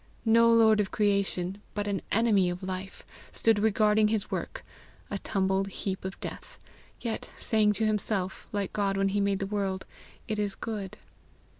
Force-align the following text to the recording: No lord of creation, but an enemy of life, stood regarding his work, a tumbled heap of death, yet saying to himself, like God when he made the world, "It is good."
No 0.25 0.51
lord 0.51 0.79
of 0.79 0.89
creation, 0.89 1.61
but 1.75 1.85
an 1.85 2.01
enemy 2.11 2.49
of 2.49 2.63
life, 2.63 3.05
stood 3.31 3.59
regarding 3.59 4.07
his 4.07 4.31
work, 4.31 4.65
a 5.11 5.19
tumbled 5.19 5.67
heap 5.67 6.03
of 6.05 6.19
death, 6.19 6.57
yet 7.01 7.29
saying 7.37 7.73
to 7.73 7.85
himself, 7.85 8.47
like 8.51 8.73
God 8.73 8.97
when 8.97 9.09
he 9.09 9.21
made 9.21 9.37
the 9.37 9.45
world, 9.45 9.85
"It 10.27 10.39
is 10.39 10.55
good." 10.55 10.97